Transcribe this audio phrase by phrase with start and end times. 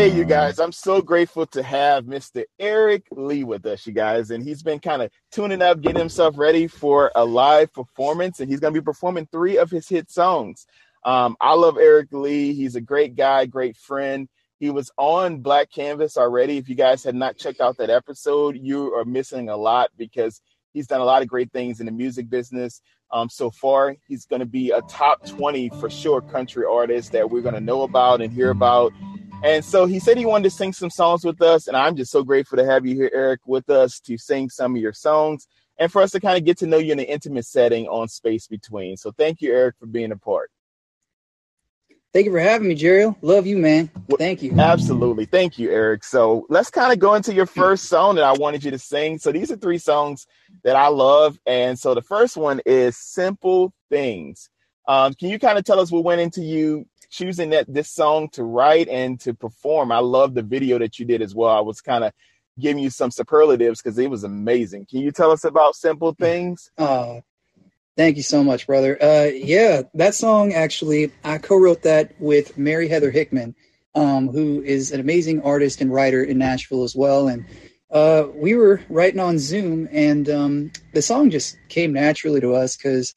[0.00, 2.44] Hey, you guys, I'm so grateful to have Mr.
[2.58, 4.30] Eric Lee with us, you guys.
[4.30, 8.40] And he's been kind of tuning up, getting himself ready for a live performance.
[8.40, 10.66] And he's going to be performing three of his hit songs.
[11.04, 12.54] Um, I love Eric Lee.
[12.54, 14.26] He's a great guy, great friend.
[14.58, 16.56] He was on Black Canvas already.
[16.56, 20.40] If you guys had not checked out that episode, you are missing a lot because
[20.72, 22.80] he's done a lot of great things in the music business
[23.10, 23.94] um, so far.
[24.08, 27.60] He's going to be a top 20 for sure country artist that we're going to
[27.60, 28.94] know about and hear about.
[29.42, 31.66] And so he said he wanted to sing some songs with us.
[31.66, 34.76] And I'm just so grateful to have you here, Eric, with us to sing some
[34.76, 35.48] of your songs
[35.78, 38.06] and for us to kind of get to know you in an intimate setting on
[38.08, 38.98] Space Between.
[38.98, 40.50] So thank you, Eric, for being a part.
[42.12, 43.14] Thank you for having me, Jerry.
[43.22, 43.88] Love you, man.
[44.18, 44.58] Thank you.
[44.58, 45.26] Absolutely.
[45.26, 46.02] Thank you, Eric.
[46.02, 49.18] So let's kind of go into your first song that I wanted you to sing.
[49.18, 50.26] So these are three songs
[50.64, 51.38] that I love.
[51.46, 54.50] And so the first one is Simple Things.
[54.90, 58.28] Um, can you kind of tell us what went into you choosing that this song
[58.30, 59.92] to write and to perform?
[59.92, 61.50] I love the video that you did as well.
[61.56, 62.12] I was kind of
[62.58, 64.86] giving you some superlatives because it was amazing.
[64.86, 66.72] Can you tell us about Simple Things?
[66.76, 67.20] Uh,
[67.96, 69.00] Thank you so much, brother.
[69.00, 73.54] Uh, yeah, that song actually, I co-wrote that with Mary Heather Hickman,
[73.94, 77.28] um, who is an amazing artist and writer in Nashville as well.
[77.28, 77.44] And
[77.92, 82.76] uh, we were writing on Zoom, and um, the song just came naturally to us
[82.76, 83.14] because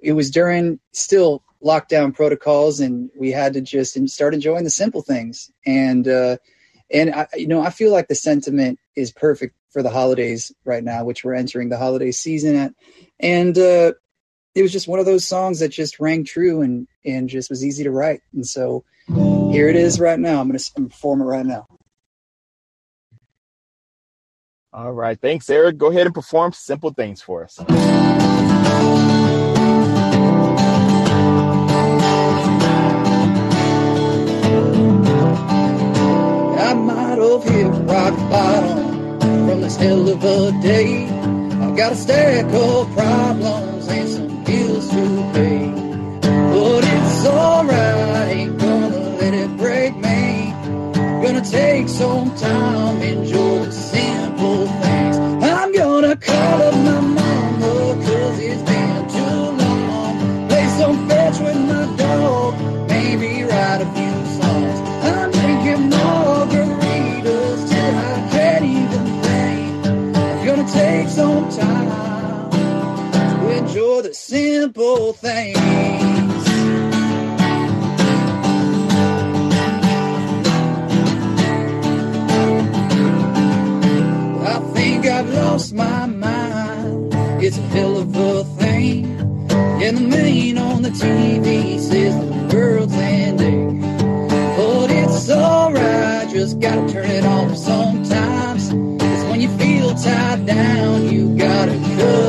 [0.00, 5.02] it was during still lockdown protocols, and we had to just start enjoying the simple
[5.02, 5.50] things.
[5.66, 6.36] And uh,
[6.90, 10.82] and I, you know, I feel like the sentiment is perfect for the holidays right
[10.82, 12.72] now, which we're entering the holiday season at.
[13.20, 13.92] And uh,
[14.54, 17.64] it was just one of those songs that just rang true and and just was
[17.64, 18.22] easy to write.
[18.32, 20.40] And so here it is right now.
[20.40, 21.66] I'm gonna, I'm gonna perform it right now.
[24.72, 25.78] All right, thanks, Eric.
[25.78, 27.58] Go ahead and perform simple things for us.
[36.78, 41.08] I might have hit rock bottom from this hell of a day.
[41.60, 45.72] I've got a stack of problems and some bills to pay.
[46.22, 50.54] But it's alright, ain't gonna let it break me.
[51.20, 55.16] Gonna take some time, and enjoy the simple things.
[55.42, 57.17] I'm gonna call up my
[70.48, 75.58] gonna take some time to enjoy the simple things.
[84.42, 87.12] I think I've lost my mind.
[87.44, 89.04] It's a hell of a thing.
[89.82, 93.82] And the man on the TV says the world's ending.
[94.56, 97.97] But it's alright, just gotta turn it off sometimes.
[100.02, 102.27] Tied down, you gotta cut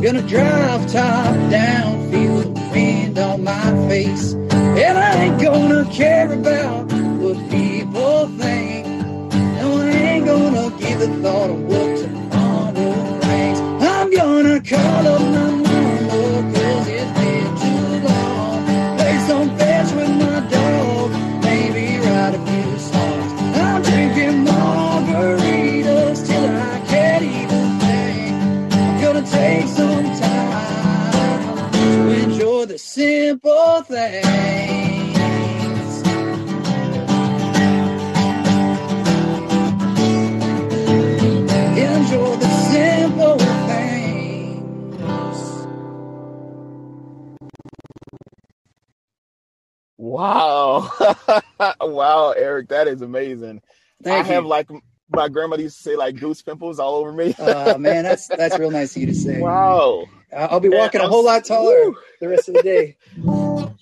[0.00, 4.32] gonna drive top down, feel the wind on my face.
[4.32, 6.90] And I ain't gonna care about
[7.20, 8.86] what people think.
[8.86, 13.60] No, I ain't gonna give a thought of what tomorrow brings.
[13.60, 15.49] I'm gonna call up my
[32.80, 34.26] simple things.
[41.62, 44.98] Enjoy the simple things.
[49.98, 50.90] Wow.
[51.80, 53.62] wow, Eric, that is amazing.
[54.02, 54.34] Thank I you.
[54.34, 54.68] have like
[55.10, 57.34] my grandmother used to say like goose pimples all over me.
[57.34, 59.40] Uh, man, that's that's real nice of you to say.
[59.40, 60.06] wow.
[60.36, 61.96] I'll be walking a whole lot taller Woo.
[62.20, 62.96] the rest of the day.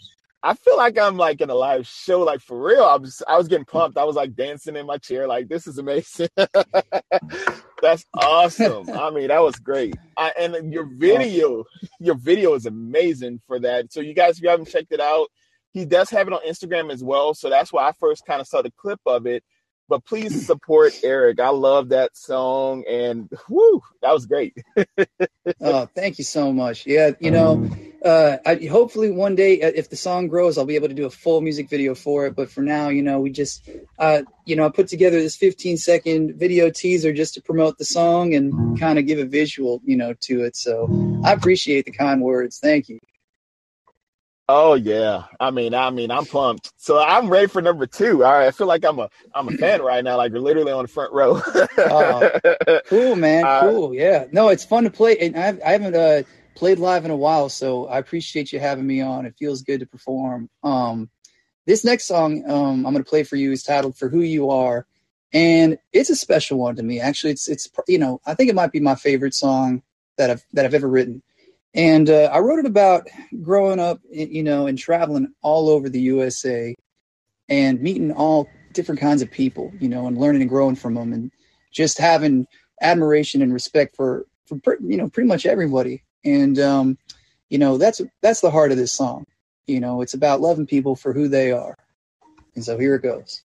[0.43, 2.85] I feel like I'm like in a live show, like for real.
[2.85, 3.99] I was I was getting pumped.
[3.99, 6.29] I was like dancing in my chair, like this is amazing.
[7.83, 8.89] That's awesome.
[8.91, 9.95] I mean, that was great.
[10.17, 11.65] I, and your video,
[12.01, 13.93] your video is amazing for that.
[13.93, 15.29] So you guys, if you haven't checked it out,
[15.73, 17.35] he does have it on Instagram as well.
[17.35, 19.45] So that's why I first kind of saw the clip of it.
[19.89, 21.41] But please support Eric.
[21.41, 24.57] I love that song, and whoo, that was great.
[25.61, 26.87] oh, thank you so much.
[26.87, 27.71] Yeah, you know,
[28.05, 31.07] uh, I, hopefully one day, uh, if the song grows, I'll be able to do
[31.07, 32.37] a full music video for it.
[32.37, 33.69] But for now, you know, we just,
[33.99, 37.85] uh, you know, I put together this 15 second video teaser just to promote the
[37.85, 40.55] song and kind of give a visual, you know, to it.
[40.55, 42.59] So I appreciate the kind words.
[42.59, 43.01] Thank you.
[44.51, 46.73] Oh yeah, I mean, I mean, I'm pumped.
[46.79, 48.25] So I'm ready for number two.
[48.25, 50.73] All right, I feel like I'm a I'm a fan right now, like we're literally
[50.73, 51.43] on the front row.
[51.77, 53.95] oh, cool, man, uh, cool.
[53.95, 56.23] Yeah, no, it's fun to play, and I've, I haven't uh,
[56.55, 59.27] played live in a while, so I appreciate you having me on.
[59.27, 60.49] It feels good to perform.
[60.63, 61.11] Um,
[61.67, 64.49] this next song um, I'm going to play for you is titled "For Who You
[64.49, 64.87] Are,"
[65.35, 67.01] and it's a special one to me.
[67.01, 69.83] Actually, it's it's you know I think it might be my favorite song
[70.17, 71.23] that I've that I've ever written.
[71.79, 73.07] And uh, I wrote it about
[73.41, 76.75] growing up, you know, and traveling all over the USA
[77.49, 81.13] and meeting all different kinds of people, you know, and learning and growing from them
[81.13, 81.31] and
[81.73, 82.49] just having
[82.83, 86.03] admiration and respect for, for you know, pretty much everybody.
[86.25, 86.99] And, um,
[87.49, 89.25] you know, that's, that's the heart of this song.
[89.69, 91.77] You know, it's about loving people for who they are.
[92.57, 93.45] And so here it goes.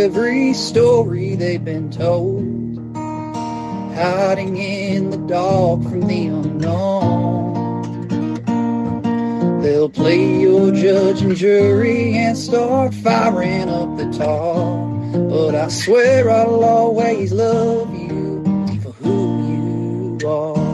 [0.00, 2.42] Every story they've been told,
[3.94, 7.50] hiding in the dark from the unknown.
[9.60, 14.88] They'll play your judge and jury and start firing up the tar.
[15.28, 18.42] But I swear I'll always love you
[18.82, 20.70] for who you are.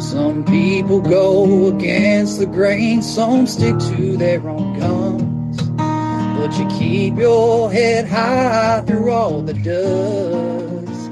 [0.00, 4.99] Some people go against the grain, some stick to their own guns.
[6.40, 11.10] But you keep your head high through all the dust.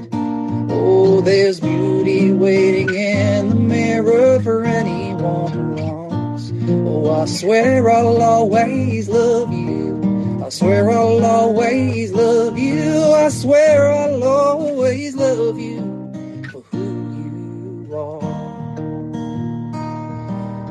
[0.72, 6.50] Oh, there's beauty waiting in the mirror for anyone who wants.
[6.70, 10.40] Oh, I swear I'll always love you.
[10.42, 13.12] I swear I'll always love you.
[13.12, 15.80] I swear I'll always love you.
[16.50, 18.38] For who you are.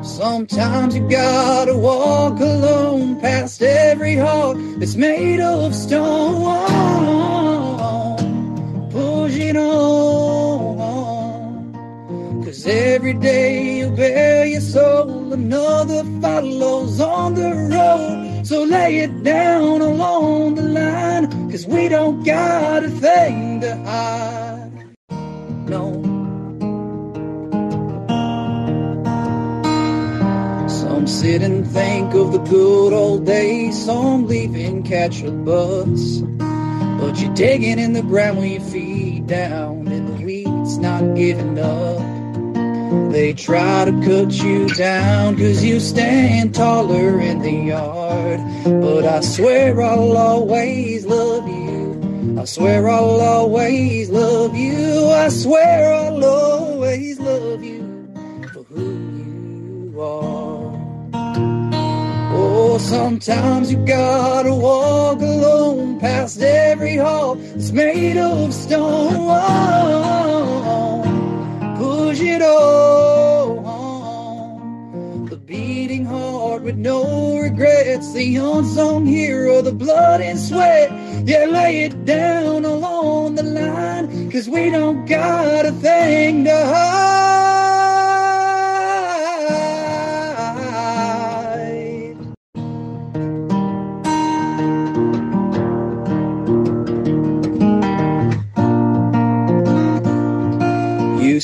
[0.02, 3.60] Sometimes you gotta walk alone past
[4.08, 6.38] every heart that's made of stone.
[8.90, 10.78] Push it on.
[12.44, 18.46] Cause every day you bear your soul, another follows on the road.
[18.46, 24.47] So lay it down along the line, cause we don't got a thing to hide.
[31.78, 33.84] Think of the good old days.
[33.84, 36.18] Some leaving, catch a bus.
[37.00, 41.58] But you're digging in the ground when you feet down, and the weeds not giving
[41.58, 43.12] up.
[43.12, 48.40] They try to cut you down cause you stand taller in the yard.
[48.64, 52.40] But I swear I'll always love you.
[52.40, 55.06] I swear I'll always love you.
[55.24, 57.17] I swear I'll always
[62.88, 69.28] sometimes you gotta walk alone past every hall that's made of stone.
[71.76, 73.58] Push it on.
[75.26, 80.90] The beating heart with no regrets, the unsung hero, the blood and sweat.
[81.26, 87.07] Yeah, lay it down along the line, cause we don't got a thing to hide.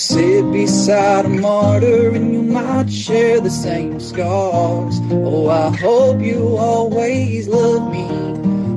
[0.04, 5.00] Sit beside a martyr and you might share the same scars.
[5.10, 8.04] Oh, I hope you always love me.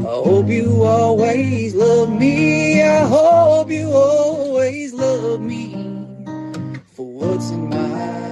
[0.07, 2.81] I hope you always love me.
[2.81, 5.73] I hope you always love me
[6.95, 8.26] for what's in my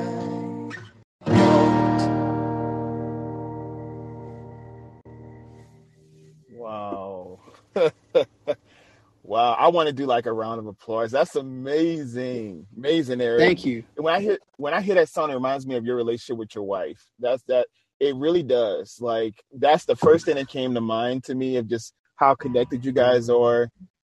[9.35, 9.51] Wow.
[9.59, 11.11] I want to do like a round of applause.
[11.11, 13.41] That's amazing, amazing, Eric.
[13.41, 13.83] Thank you.
[13.97, 16.55] When I hear when I hear that song, it reminds me of your relationship with
[16.55, 17.05] your wife.
[17.19, 17.67] That's that.
[17.99, 18.97] It really does.
[19.01, 22.85] Like that's the first thing that came to mind to me of just how connected
[22.85, 23.69] you guys are,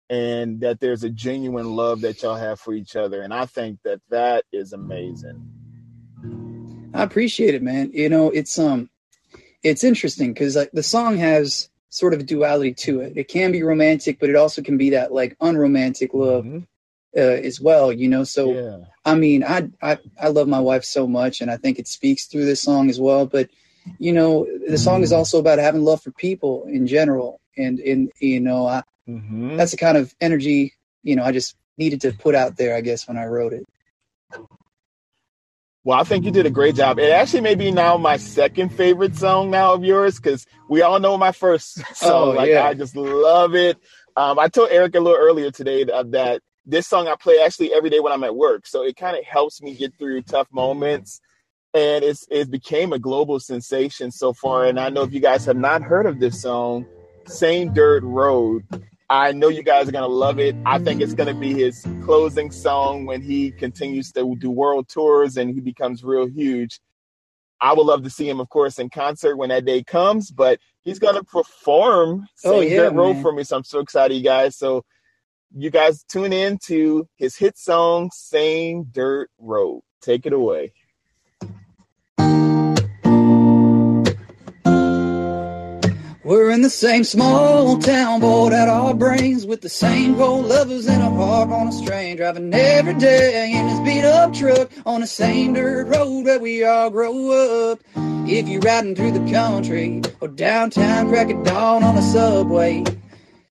[0.09, 3.21] and that there's a genuine love that y'all have for each other.
[3.21, 5.41] And I think that that is amazing.
[6.93, 7.91] I appreciate it, man.
[7.93, 8.89] You know, it's um,
[9.63, 13.13] it's interesting because like the song has sort of a duality to it.
[13.15, 16.65] It can be romantic, but it also can be that like unromantic love Mhm.
[17.15, 17.19] uh,
[17.49, 17.93] as well.
[17.93, 18.77] You know, so Yeah.
[19.05, 22.25] I mean, I, I I love my wife so much, and I think it speaks
[22.25, 23.27] through this song as well.
[23.27, 23.49] But
[23.99, 28.11] you know, the song is also about having love for people in general, and and
[28.19, 29.57] you know, I, Mhm.
[29.57, 30.73] that's the kind of energy
[31.03, 32.75] you know I just needed to put out there.
[32.75, 33.65] I guess when I wrote it.
[35.85, 36.97] Well, I think you did a great job.
[36.97, 40.97] It actually may be now my second favorite song now of yours because we all
[40.99, 42.11] know my first song.
[42.11, 42.65] Oh, like yeah.
[42.65, 43.77] I just love it.
[44.15, 47.73] Um, I told Eric a little earlier today that, that this song I play actually
[47.73, 50.47] every day when I'm at work, so it kind of helps me get through tough
[50.51, 51.19] moments.
[51.73, 54.65] And it's it became a global sensation so far.
[54.65, 56.85] And I know if you guys have not heard of this song,
[57.25, 58.63] "Same Dirt Road,"
[59.13, 60.55] I know you guys are gonna love it.
[60.65, 65.37] I think it's gonna be his closing song when he continues to do world tours
[65.37, 66.79] and he becomes real huge.
[67.61, 70.59] I would love to see him, of course, in concert when that day comes, but
[70.81, 73.43] he's gonna perform Oh, Same yeah, Dirt Road for me.
[73.43, 74.57] So I'm so excited, you guys.
[74.57, 74.83] So
[75.55, 79.83] you guys tune in to his hit song, Same Dirt Road.
[80.01, 80.73] Take it away.
[86.25, 90.87] We're in the same small town, bored out our brains with the same cold lovers
[90.87, 95.01] in a heart on a string, driving every day in this beat up truck on
[95.01, 97.81] the same dirt road where we all grow up.
[98.25, 102.85] If you're riding through the country or downtown, crack of dawn on the subway.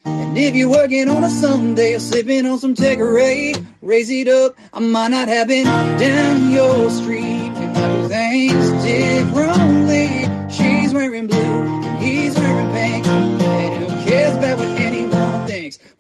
[0.07, 4.57] And if you're working on a Sunday or sipping on some Tanqueray, raise it up.
[4.73, 7.51] I might not have been down your street.
[7.51, 10.27] Might do things differently.
[10.51, 11.52] She's wearing blue,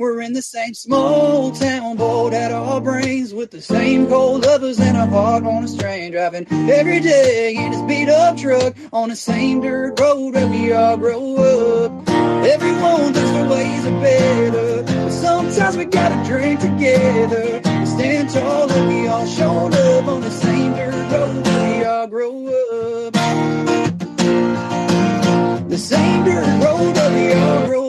[0.03, 4.81] We're in the same small town, bored out our brains with the same cold lovers
[4.81, 9.11] and a heart on a string, driving every day in this beat up truck on
[9.11, 12.09] the same dirt road where we all grow up.
[12.09, 17.61] Everyone thinks their ways are better, but sometimes we gotta drink together.
[17.79, 21.85] We stand tall and we all showed up on the same dirt road where we
[21.85, 23.13] all grow up.
[25.71, 27.82] The same dirt road where we all grow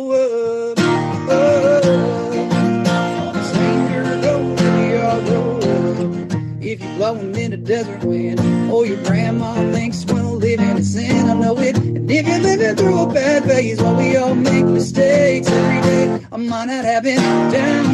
[7.63, 8.39] desert wind,
[8.71, 11.77] Oh, your grandma thinks well living is sin, I know it.
[11.77, 16.25] And if you're living through a bad phase, well we all make mistakes every day.
[16.31, 17.17] I might not have been
[17.51, 17.92] down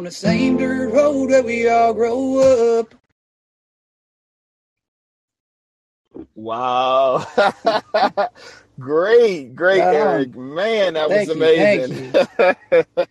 [0.00, 2.94] On the same dirt road where we all grow up.
[6.34, 7.26] Wow.
[8.80, 9.82] great, great.
[9.82, 10.34] Eric.
[10.34, 12.14] Man, that was you, amazing.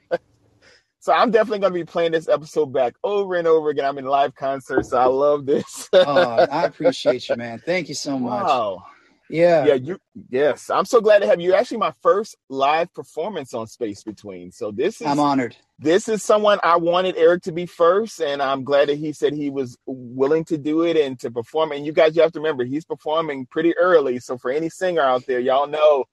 [1.00, 3.86] so I'm definitely gonna be playing this episode back over and over again.
[3.86, 5.88] I'm in live concerts, so I love this.
[5.94, 7.62] Oh, I appreciate you, man.
[7.64, 8.46] Thank you so much.
[8.46, 8.84] wow.
[9.30, 9.66] Yeah.
[9.66, 10.70] Yeah, you yes.
[10.70, 11.54] I'm so glad to have you.
[11.54, 14.52] Actually, my first live performance on Space Between.
[14.52, 15.56] So this is I'm honored.
[15.78, 19.34] this is someone I wanted Eric to be first, and I'm glad that he said
[19.34, 21.72] he was willing to do it and to perform.
[21.72, 24.20] And you guys, you have to remember, he's performing pretty early.
[24.20, 26.06] So for any singer out there, y'all know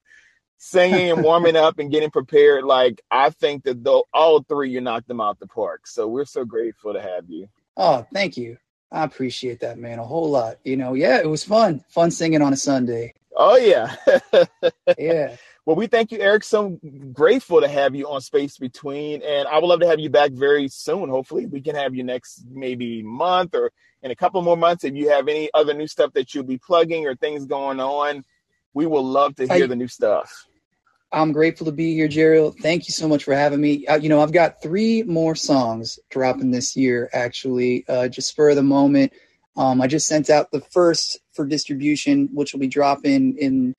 [0.58, 2.64] singing and warming up and getting prepared.
[2.64, 5.86] Like I think that though all three, you knocked them out the park.
[5.86, 7.48] So we're so grateful to have you.
[7.76, 8.58] Oh, thank you.
[8.92, 10.56] I appreciate that, man, a whole lot.
[10.64, 11.84] You know, yeah, it was fun.
[11.88, 13.14] Fun singing on a Sunday.
[13.36, 13.94] Oh yeah.
[14.98, 15.36] Yeah.
[15.64, 16.44] Well, we thank you, Eric.
[16.44, 16.78] So
[17.12, 20.30] grateful to have you on Space Between, and I would love to have you back
[20.30, 21.08] very soon.
[21.08, 24.84] Hopefully, we can have you next maybe month or in a couple more months.
[24.84, 28.24] If you have any other new stuff that you'll be plugging or things going on,
[28.74, 30.46] we will love to hear I, the new stuff.
[31.12, 32.58] I'm grateful to be here, Gerald.
[32.60, 33.86] Thank you so much for having me.
[33.86, 38.54] Uh, you know, I've got three more songs dropping this year, actually, uh, just for
[38.54, 39.12] the moment.
[39.56, 43.74] Um, I just sent out the first for distribution, which will be dropping in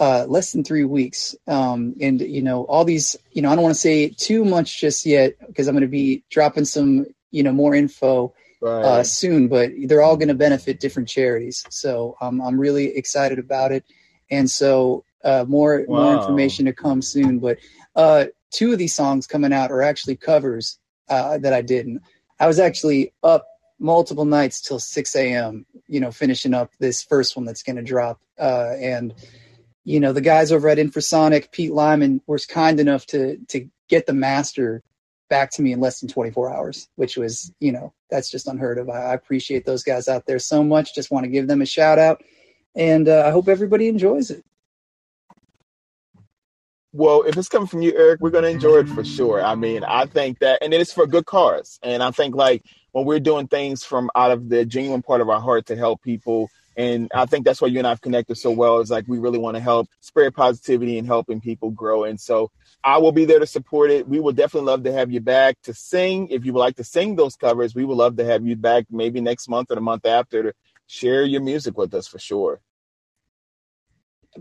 [0.00, 1.36] uh, less than three weeks.
[1.46, 4.80] Um, and, you know, all these, you know, I don't want to say too much
[4.80, 8.84] just yet because I'm going to be dropping some, you know, more info right.
[8.84, 11.64] uh, soon, but they're all going to benefit different charities.
[11.70, 13.84] So um, I'm really excited about it.
[14.30, 16.02] And so uh, more, wow.
[16.02, 17.38] more information to come soon.
[17.38, 17.58] But
[17.96, 20.78] uh, two of these songs coming out are actually covers
[21.08, 21.86] uh, that I did.
[21.86, 22.00] And
[22.38, 23.46] I was actually up
[23.78, 27.82] multiple nights till 6 a.m., you know, finishing up this first one that's going to
[27.82, 28.20] drop.
[28.38, 29.14] Uh, and,
[29.84, 34.06] you know, the guys over at Infrasonic, Pete Lyman, was kind enough to to get
[34.06, 34.82] the master
[35.28, 38.78] back to me in less than 24 hours, which was, you know, that's just unheard
[38.78, 38.88] of.
[38.88, 40.94] I, I appreciate those guys out there so much.
[40.94, 42.22] Just want to give them a shout out,
[42.74, 44.44] and uh, I hope everybody enjoys it.
[46.96, 49.16] Well, if it's coming from you, Eric, we're going to enjoy it for mm-hmm.
[49.16, 49.42] sure.
[49.42, 51.78] I mean, I think that, and it is for good cause.
[51.82, 55.28] And I think like when we're doing things from out of the genuine part of
[55.28, 58.50] our heart to help people and I think that's why you and I've connected so
[58.50, 58.80] well.
[58.80, 62.04] Is like we really want to help spread positivity and helping people grow.
[62.04, 62.50] And so
[62.82, 64.08] I will be there to support it.
[64.08, 66.28] We will definitely love to have you back to sing.
[66.28, 68.86] If you would like to sing those covers, we would love to have you back
[68.90, 70.52] maybe next month or the month after to
[70.86, 72.60] share your music with us for sure.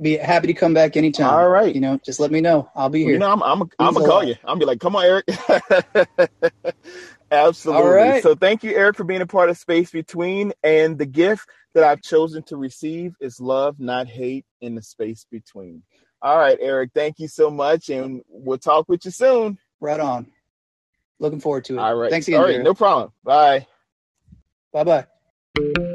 [0.01, 1.29] Be happy to come back anytime.
[1.29, 1.73] All right.
[1.73, 2.69] You know, just let me know.
[2.75, 3.13] I'll be here.
[3.13, 4.35] You know, I'm I'm, I'm gonna call you.
[4.43, 5.25] I'm gonna be like, come on, Eric.
[7.31, 7.83] Absolutely.
[7.83, 8.23] All right.
[8.23, 11.83] So thank you, Eric, for being a part of Space Between and the gift that
[11.83, 15.83] I've chosen to receive is love, not hate, in the space between.
[16.21, 19.57] All right, Eric, thank you so much, and we'll talk with you soon.
[19.81, 20.27] Right on.
[21.19, 21.79] Looking forward to it.
[21.79, 22.11] All right.
[22.11, 22.39] Thanks again.
[22.39, 23.11] All right, no problem.
[23.23, 23.67] Bye.
[24.71, 25.93] Bye bye.